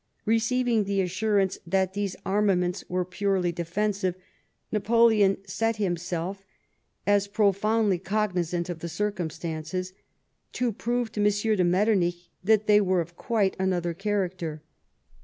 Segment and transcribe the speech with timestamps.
[0.35, 4.15] 'Receiving the assurance that these arma ments were purely defensive,
[4.71, 6.43] Napoleon set himself,
[7.05, 9.93] as profoundly cognisant of the circumstances,
[10.53, 11.29] to prove to M.
[11.55, 14.63] de Metternich that they were of quite another character.